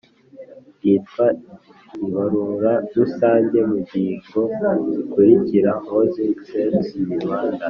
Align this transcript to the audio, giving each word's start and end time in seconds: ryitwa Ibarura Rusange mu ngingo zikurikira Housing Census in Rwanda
ryitwa 0.77 1.25
Ibarura 2.05 2.73
Rusange 2.95 3.59
mu 3.69 3.77
ngingo 3.83 4.39
zikurikira 4.93 5.71
Housing 5.87 6.35
Census 6.49 6.89
in 7.01 7.09
Rwanda 7.21 7.59